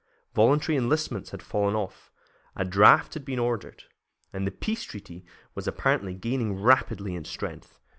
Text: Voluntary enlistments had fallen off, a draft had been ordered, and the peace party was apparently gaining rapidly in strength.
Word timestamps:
Voluntary 0.33 0.79
enlistments 0.79 1.29
had 1.29 1.43
fallen 1.43 1.75
off, 1.75 2.11
a 2.55 2.65
draft 2.65 3.13
had 3.13 3.23
been 3.23 3.37
ordered, 3.37 3.83
and 4.33 4.47
the 4.47 4.51
peace 4.51 4.83
party 4.91 5.23
was 5.53 5.67
apparently 5.67 6.15
gaining 6.15 6.59
rapidly 6.59 7.13
in 7.13 7.23
strength. 7.23 7.77